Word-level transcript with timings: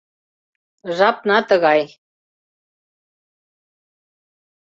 Жапна 0.99 1.37
тыгай 1.51 1.81